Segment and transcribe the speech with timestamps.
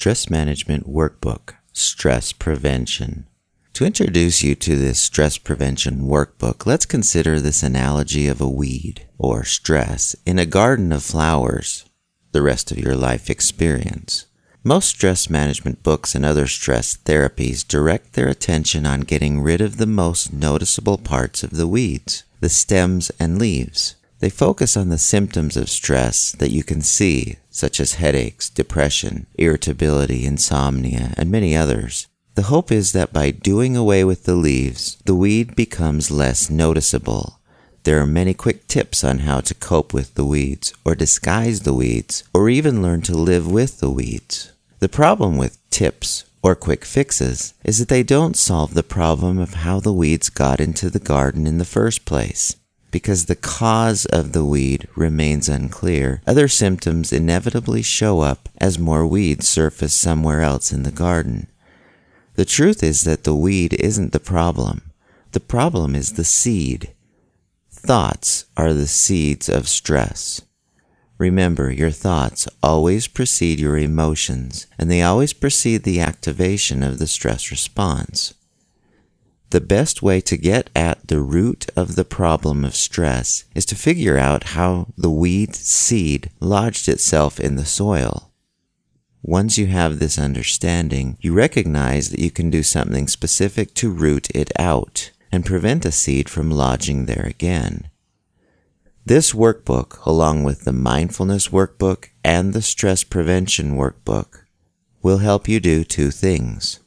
[0.00, 3.26] Stress Management Workbook Stress Prevention.
[3.74, 9.06] To introduce you to this stress prevention workbook, let's consider this analogy of a weed,
[9.18, 11.84] or stress, in a garden of flowers,
[12.32, 14.24] the rest of your life experience.
[14.64, 19.76] Most stress management books and other stress therapies direct their attention on getting rid of
[19.76, 23.96] the most noticeable parts of the weeds, the stems and leaves.
[24.20, 29.26] They focus on the symptoms of stress that you can see, such as headaches, depression,
[29.34, 32.06] irritability, insomnia, and many others.
[32.34, 37.40] The hope is that by doing away with the leaves, the weed becomes less noticeable.
[37.84, 41.74] There are many quick tips on how to cope with the weeds, or disguise the
[41.74, 44.52] weeds, or even learn to live with the weeds.
[44.80, 49.54] The problem with tips or quick fixes is that they don't solve the problem of
[49.54, 52.56] how the weeds got into the garden in the first place.
[52.90, 59.06] Because the cause of the weed remains unclear, other symptoms inevitably show up as more
[59.06, 61.46] weeds surface somewhere else in the garden.
[62.34, 64.90] The truth is that the weed isn't the problem.
[65.32, 66.92] The problem is the seed.
[67.70, 70.42] Thoughts are the seeds of stress.
[71.18, 77.06] Remember, your thoughts always precede your emotions, and they always precede the activation of the
[77.06, 78.34] stress response.
[79.50, 83.74] The best way to get at the root of the problem of stress is to
[83.74, 88.30] figure out how the weed seed lodged itself in the soil.
[89.22, 94.30] Once you have this understanding, you recognize that you can do something specific to root
[94.34, 97.90] it out and prevent a seed from lodging there again.
[99.04, 104.44] This workbook, along with the mindfulness workbook and the stress prevention workbook,
[105.02, 106.78] will help you do two things.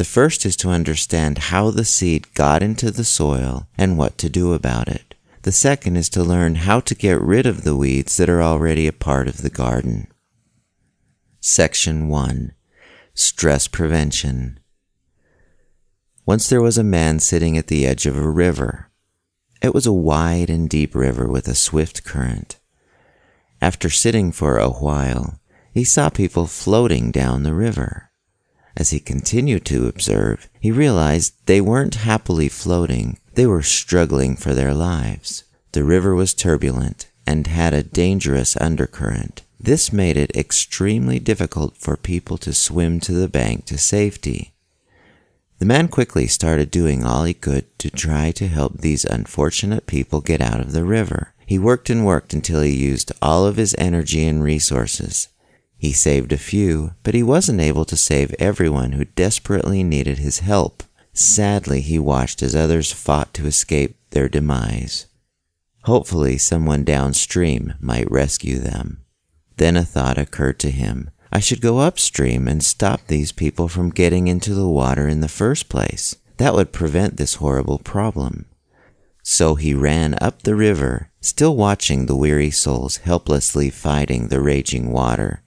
[0.00, 4.30] The first is to understand how the seed got into the soil and what to
[4.30, 5.14] do about it.
[5.42, 8.86] The second is to learn how to get rid of the weeds that are already
[8.86, 10.06] a part of the garden.
[11.40, 12.54] Section 1
[13.12, 14.58] Stress Prevention
[16.24, 18.88] Once there was a man sitting at the edge of a river.
[19.60, 22.58] It was a wide and deep river with a swift current.
[23.60, 25.38] After sitting for a while,
[25.74, 28.09] he saw people floating down the river.
[28.76, 34.54] As he continued to observe, he realized they weren't happily floating, they were struggling for
[34.54, 35.44] their lives.
[35.72, 39.42] The river was turbulent and had a dangerous undercurrent.
[39.58, 44.52] This made it extremely difficult for people to swim to the bank to safety.
[45.58, 50.22] The man quickly started doing all he could to try to help these unfortunate people
[50.22, 51.34] get out of the river.
[51.44, 55.28] He worked and worked until he used all of his energy and resources.
[55.80, 60.40] He saved a few, but he wasn't able to save everyone who desperately needed his
[60.40, 60.82] help.
[61.14, 65.06] Sadly, he watched as others fought to escape their demise.
[65.84, 69.00] Hopefully, someone downstream might rescue them.
[69.56, 71.08] Then a thought occurred to him.
[71.32, 75.28] I should go upstream and stop these people from getting into the water in the
[75.28, 76.14] first place.
[76.36, 78.44] That would prevent this horrible problem.
[79.22, 84.92] So he ran up the river, still watching the weary souls helplessly fighting the raging
[84.92, 85.42] water.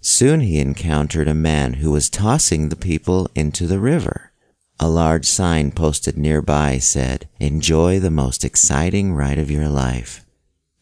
[0.00, 4.32] Soon he encountered a man who was tossing the people into the river.
[4.78, 10.24] A large sign posted nearby said, Enjoy the most exciting ride of your life.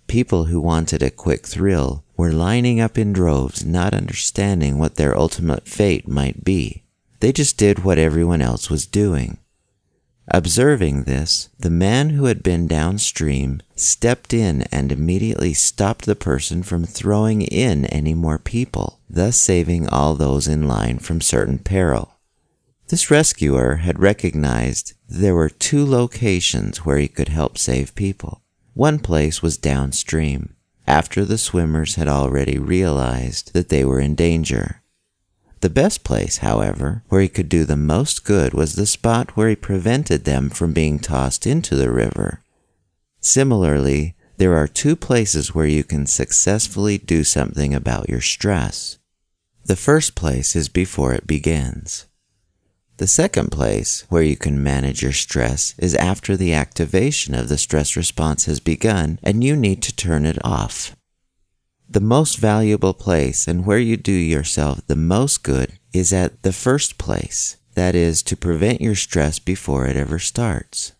[0.06, 5.18] People who wanted a quick thrill were lining up in droves, not understanding what their
[5.18, 6.84] ultimate fate might be.
[7.20, 9.38] They just did what everyone else was doing.
[10.30, 16.62] Observing this, the man who had been downstream stepped in and immediately stopped the person
[16.62, 22.14] from throwing in any more people, thus saving all those in line from certain peril.
[22.88, 28.42] This rescuer had recognized there were two locations where he could help save people.
[28.74, 30.54] One place was downstream,
[30.86, 34.82] after the swimmers had already realized that they were in danger.
[35.60, 39.48] The best place, however, where he could do the most good was the spot where
[39.48, 42.42] he prevented them from being tossed into the river.
[43.20, 48.98] Similarly, there are two places where you can successfully do something about your stress.
[49.64, 52.06] The first place is before it begins.
[52.98, 57.58] The second place where you can manage your stress is after the activation of the
[57.58, 60.96] stress response has begun and you need to turn it off.
[61.90, 66.52] The most valuable place and where you do yourself the most good is at the
[66.52, 70.92] first place, that is, to prevent your stress before it ever starts.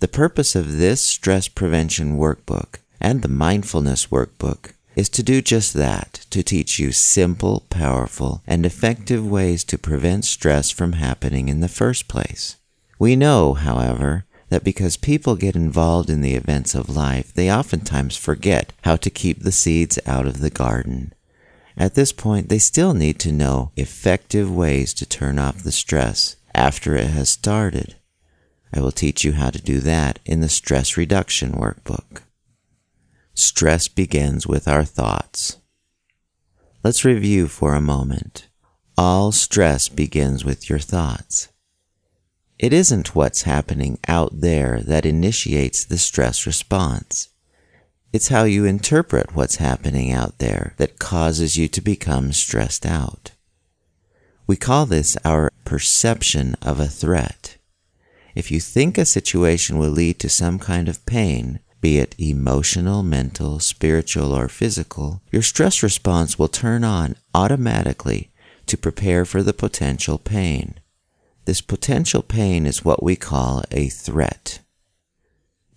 [0.00, 5.74] The purpose of this stress prevention workbook and the mindfulness workbook is to do just
[5.74, 11.60] that, to teach you simple, powerful, and effective ways to prevent stress from happening in
[11.60, 12.56] the first place.
[12.98, 18.16] We know, however, that because people get involved in the events of life, they oftentimes
[18.16, 21.12] forget how to keep the seeds out of the garden.
[21.76, 26.36] At this point, they still need to know effective ways to turn off the stress
[26.54, 27.96] after it has started.
[28.72, 32.22] I will teach you how to do that in the Stress Reduction Workbook.
[33.34, 35.58] Stress begins with our thoughts.
[36.82, 38.48] Let's review for a moment.
[38.96, 41.48] All stress begins with your thoughts.
[42.58, 47.28] It isn't what's happening out there that initiates the stress response.
[48.12, 53.32] It's how you interpret what's happening out there that causes you to become stressed out.
[54.46, 57.58] We call this our perception of a threat.
[58.34, 63.02] If you think a situation will lead to some kind of pain, be it emotional,
[63.02, 68.30] mental, spiritual, or physical, your stress response will turn on automatically
[68.64, 70.80] to prepare for the potential pain.
[71.46, 74.58] This potential pain is what we call a threat.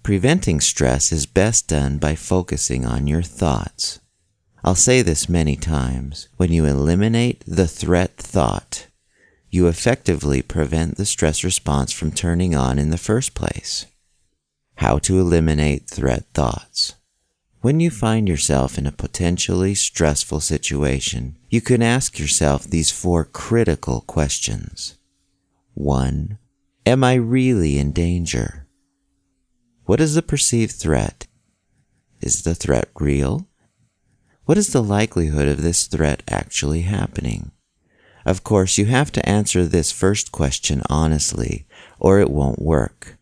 [0.01, 3.99] Preventing stress is best done by focusing on your thoughts.
[4.63, 6.27] I'll say this many times.
[6.37, 8.87] When you eliminate the threat thought,
[9.51, 13.85] you effectively prevent the stress response from turning on in the first place.
[14.77, 16.95] How to eliminate threat thoughts.
[17.61, 23.23] When you find yourself in a potentially stressful situation, you can ask yourself these four
[23.23, 24.95] critical questions.
[25.79, 26.37] 1.
[26.85, 28.67] Am I really in danger?
[29.85, 31.25] What is the perceived threat?
[32.19, 33.47] Is the threat real?
[34.43, 37.51] What is the likelihood of this threat actually happening?
[38.25, 41.65] Of course, you have to answer this first question honestly,
[41.97, 43.17] or it won't work.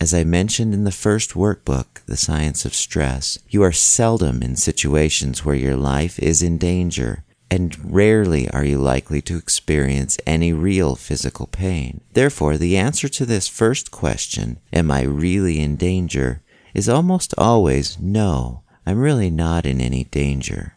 [0.00, 4.54] As I mentioned in the first workbook, The Science of Stress, you are seldom in
[4.54, 10.52] situations where your life is in danger, and rarely are you likely to experience any
[10.52, 12.02] real physical pain.
[12.12, 16.42] Therefore, the answer to this first question, Am I really in danger?
[16.74, 20.76] is almost always no, I'm really not in any danger.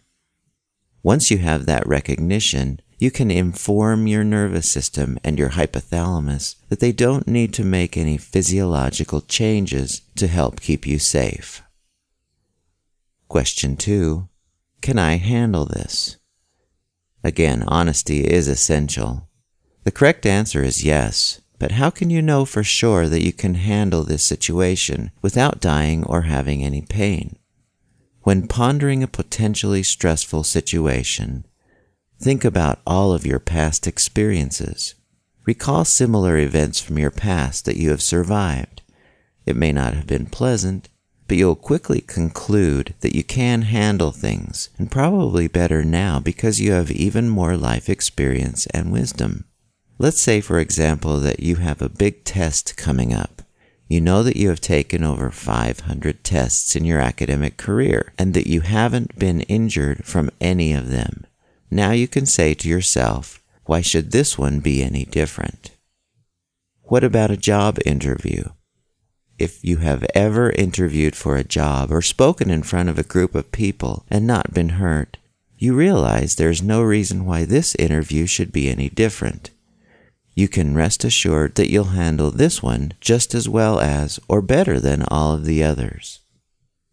[1.03, 6.79] Once you have that recognition, you can inform your nervous system and your hypothalamus that
[6.79, 11.63] they don't need to make any physiological changes to help keep you safe.
[13.27, 14.29] Question two
[14.81, 16.17] Can I handle this?
[17.23, 19.27] Again, honesty is essential.
[19.83, 23.55] The correct answer is yes, but how can you know for sure that you can
[23.55, 27.37] handle this situation without dying or having any pain?
[28.23, 31.45] When pondering a potentially stressful situation,
[32.21, 34.93] Think about all of your past experiences.
[35.47, 38.83] Recall similar events from your past that you have survived.
[39.47, 40.87] It may not have been pleasant,
[41.31, 46.73] but you'll quickly conclude that you can handle things, and probably better now because you
[46.73, 49.45] have even more life experience and wisdom.
[49.97, 53.43] Let's say, for example, that you have a big test coming up.
[53.87, 58.47] You know that you have taken over 500 tests in your academic career and that
[58.47, 61.25] you haven't been injured from any of them.
[61.71, 65.71] Now you can say to yourself, why should this one be any different?
[66.81, 68.49] What about a job interview?
[69.41, 73.33] If you have ever interviewed for a job or spoken in front of a group
[73.33, 75.17] of people and not been hurt,
[75.57, 79.49] you realize there's no reason why this interview should be any different.
[80.35, 84.79] You can rest assured that you'll handle this one just as well as or better
[84.79, 86.19] than all of the others.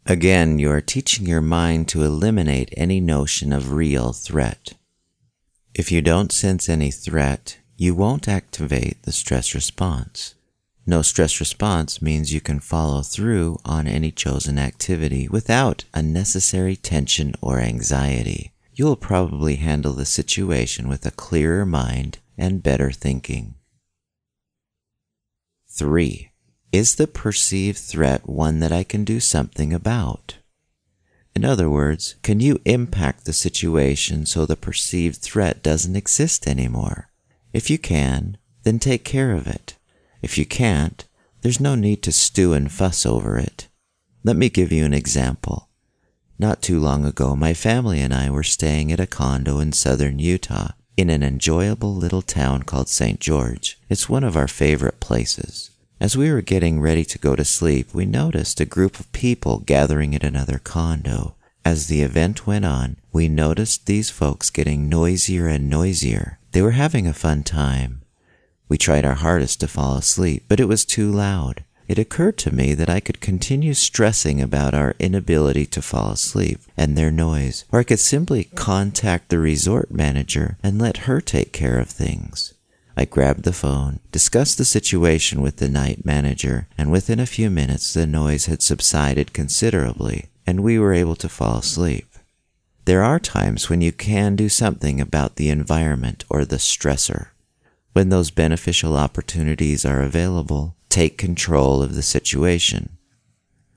[0.07, 4.73] Again, you are teaching your mind to eliminate any notion of real threat.
[5.75, 10.35] If you don't sense any threat, you won't activate the stress response.
[10.89, 17.35] No stress response means you can follow through on any chosen activity without unnecessary tension
[17.43, 18.53] or anxiety.
[18.73, 23.57] You will probably handle the situation with a clearer mind and better thinking.
[25.69, 26.31] 3.
[26.73, 30.39] Is the perceived threat one that I can do something about?
[31.35, 37.11] In other words, can you impact the situation so the perceived threat doesn't exist anymore?
[37.53, 39.75] If you can, then take care of it.
[40.23, 41.05] If you can't,
[41.43, 43.69] there's no need to stew and fuss over it.
[44.25, 45.69] Let me give you an example.
[46.39, 50.19] Not too long ago, my family and I were staying at a condo in southern
[50.19, 53.21] Utah in an enjoyable little town called St.
[53.21, 53.79] George.
[53.89, 55.71] It's one of our favorite places.
[56.01, 59.61] As we were getting ready to go to sleep, we noticed a group of people
[59.61, 61.35] gathering at another condo.
[61.65, 66.39] As the event went on, we noticed these folks getting noisier and noisier.
[66.53, 68.03] They were having a fun time.
[68.69, 71.65] We tried our hardest to fall asleep, but it was too loud.
[71.89, 76.61] It occurred to me that I could continue stressing about our inability to fall asleep
[76.77, 81.53] and their noise, or I could simply contact the resort manager and let her take
[81.55, 82.53] care of things.
[82.95, 87.49] I grabbed the phone, discussed the situation with the night manager, and within a few
[87.49, 92.05] minutes the noise had subsided considerably, and we were able to fall asleep.
[92.85, 97.29] there are times when you can do something about the environment or the stressor.
[97.93, 102.99] When those beneficial opportunities are available, take control of the situation.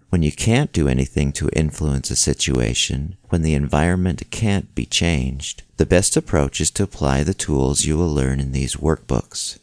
[0.10, 5.64] When you can't do anything to influence a situation, when the environment can't be changed,
[5.78, 9.58] the best approach is to apply the tools you will learn in these workbooks.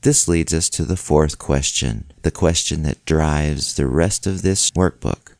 [0.00, 4.70] This leads us to the fourth question, the question that drives the rest of this
[4.70, 5.36] workbook.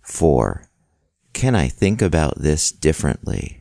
[0.00, 0.68] 4.
[1.32, 3.59] Can I think about this differently?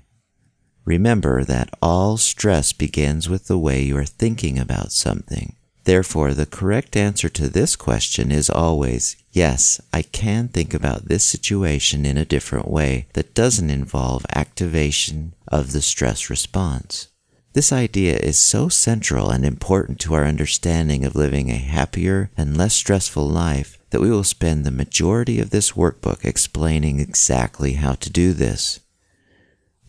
[0.90, 5.54] Remember that all stress begins with the way you are thinking about something.
[5.84, 11.24] Therefore, the correct answer to this question is always, yes, I can think about this
[11.24, 17.10] situation in a different way that doesn't involve activation of the stress response.
[17.54, 22.58] This idea is so central and important to our understanding of living a happier and
[22.58, 27.94] less stressful life that we will spend the majority of this workbook explaining exactly how
[27.94, 28.80] to do this.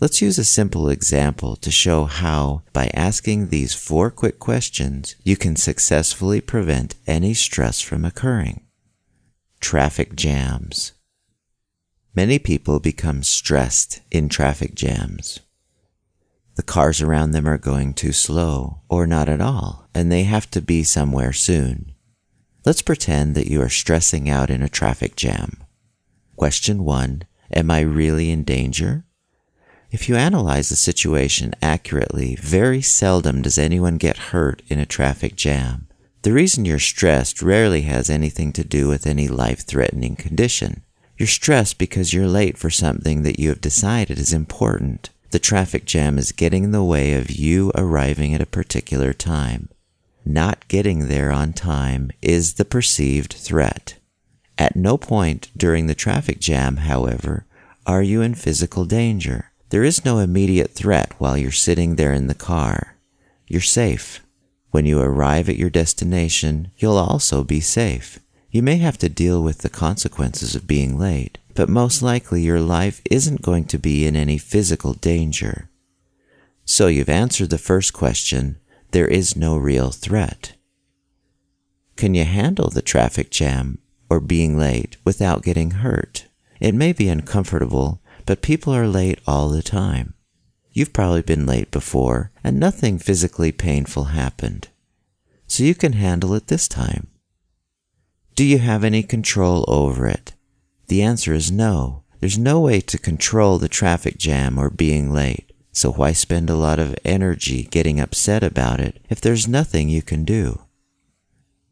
[0.01, 5.37] Let's use a simple example to show how, by asking these four quick questions, you
[5.37, 8.63] can successfully prevent any stress from occurring.
[9.61, 10.93] Traffic jams.
[12.15, 15.41] Many people become stressed in traffic jams.
[16.55, 20.51] The cars around them are going too slow, or not at all, and they have
[20.53, 21.93] to be somewhere soon.
[22.65, 25.63] Let's pretend that you are stressing out in a traffic jam.
[26.37, 29.05] Question one Am I really in danger?
[29.91, 35.35] If you analyze the situation accurately, very seldom does anyone get hurt in a traffic
[35.35, 35.89] jam.
[36.23, 40.83] The reason you're stressed rarely has anything to do with any life threatening condition.
[41.19, 45.11] You're stressed because you're late for something that you have decided is important.
[45.33, 49.71] The traffic jam is getting in the way of you arriving at a particular time.
[50.25, 53.97] Not getting there on time is the perceived threat.
[54.57, 57.47] At no point during the traffic jam, however,
[57.87, 59.50] are you in physical danger.
[59.71, 62.97] There is no immediate threat while you're sitting there in the car.
[63.47, 64.21] You're safe.
[64.73, 68.19] When you arrive at your destination, you'll also be safe.
[68.51, 72.61] You may have to deal with the consequences of being late, but most likely your
[72.61, 75.71] life isn't going to be in any physical danger.
[76.65, 78.59] So you've answered the first question,
[78.91, 80.55] there is no real threat.
[81.95, 86.27] Can you handle the traffic jam or being late without getting hurt?
[86.59, 88.00] It may be uncomfortable,
[88.31, 90.15] but people are late all the time.
[90.71, 94.69] You've probably been late before, and nothing physically painful happened.
[95.49, 97.09] So you can handle it this time.
[98.37, 100.35] Do you have any control over it?
[100.87, 102.05] The answer is no.
[102.21, 105.51] There's no way to control the traffic jam or being late.
[105.73, 110.03] So why spend a lot of energy getting upset about it if there's nothing you
[110.03, 110.63] can do?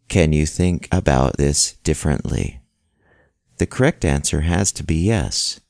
[0.08, 2.62] Can you think about this differently?
[3.58, 5.60] The correct answer has to be yes.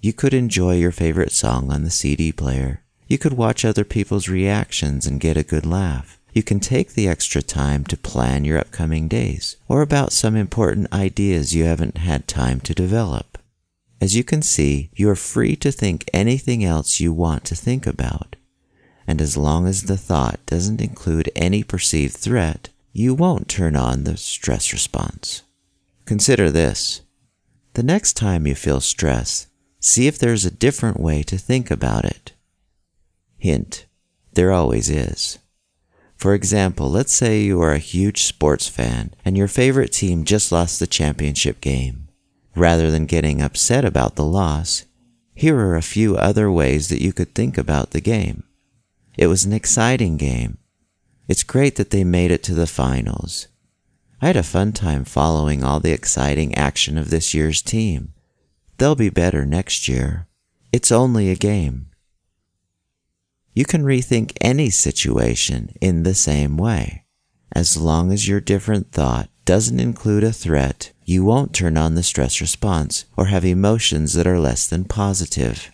[0.00, 2.84] You could enjoy your favorite song on the CD player.
[3.08, 6.20] You could watch other people's reactions and get a good laugh.
[6.32, 10.92] You can take the extra time to plan your upcoming days or about some important
[10.92, 13.38] ideas you haven't had time to develop.
[14.00, 17.84] As you can see, you are free to think anything else you want to think
[17.84, 18.36] about.
[19.04, 24.04] And as long as the thought doesn't include any perceived threat, you won't turn on
[24.04, 25.42] the stress response.
[26.04, 27.00] Consider this.
[27.74, 29.48] The next time you feel stress,
[29.88, 32.32] See if there's a different way to think about it.
[33.38, 33.86] Hint,
[34.34, 35.38] there always is.
[36.14, 40.52] For example, let's say you are a huge sports fan and your favorite team just
[40.52, 42.06] lost the championship game.
[42.54, 44.84] Rather than getting upset about the loss,
[45.34, 48.42] here are a few other ways that you could think about the game.
[49.16, 50.58] It was an exciting game.
[51.28, 53.48] It's great that they made it to the finals.
[54.20, 58.12] I had a fun time following all the exciting action of this year's team.
[58.78, 60.28] They'll be better next year.
[60.72, 61.86] It's only a game.
[63.52, 67.04] You can rethink any situation in the same way.
[67.52, 72.02] As long as your different thought doesn't include a threat, you won't turn on the
[72.04, 75.72] stress response or have emotions that are less than positive.